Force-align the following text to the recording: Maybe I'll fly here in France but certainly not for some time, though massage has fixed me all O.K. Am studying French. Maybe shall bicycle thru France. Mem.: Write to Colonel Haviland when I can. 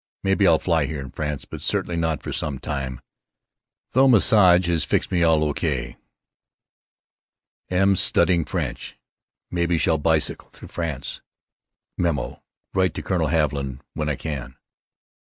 Maybe 0.23 0.47
I'll 0.47 0.57
fly 0.57 0.87
here 0.87 0.99
in 0.99 1.11
France 1.11 1.45
but 1.45 1.61
certainly 1.61 1.95
not 1.95 2.23
for 2.23 2.33
some 2.33 2.57
time, 2.57 3.01
though 3.91 4.07
massage 4.07 4.65
has 4.65 4.83
fixed 4.83 5.11
me 5.11 5.21
all 5.21 5.43
O.K. 5.43 5.95
Am 7.69 7.95
studying 7.95 8.43
French. 8.43 8.97
Maybe 9.51 9.77
shall 9.77 9.99
bicycle 9.99 10.49
thru 10.49 10.67
France. 10.67 11.21
Mem.: 11.99 12.19
Write 12.73 12.95
to 12.95 13.03
Colonel 13.03 13.27
Haviland 13.27 13.81
when 13.93 14.09
I 14.09 14.15
can. 14.15 14.57